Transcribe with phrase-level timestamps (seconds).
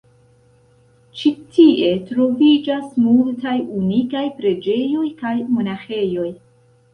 [1.17, 3.53] Ĉi tie troviĝas multaj
[3.83, 6.27] unikaj preĝejoj kaj monaĥejoj.